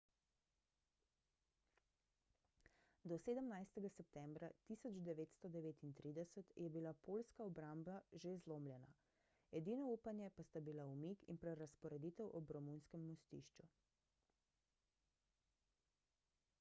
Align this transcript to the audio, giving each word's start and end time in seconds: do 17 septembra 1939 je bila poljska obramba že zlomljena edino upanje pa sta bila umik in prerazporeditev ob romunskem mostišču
do 3.09 3.17
17 3.25 3.69
septembra 3.97 4.49
1939 4.69 6.55
je 6.63 6.69
bila 6.77 6.93
poljska 7.09 7.43
obramba 7.49 7.99
že 8.23 8.33
zlomljena 8.45 8.89
edino 9.61 9.91
upanje 9.99 10.31
pa 10.39 10.47
sta 10.49 10.63
bila 10.71 10.87
umik 10.95 11.29
in 11.35 11.41
prerazporeditev 11.45 12.33
ob 12.43 12.55
romunskem 12.59 13.05
mostišču 13.13 13.69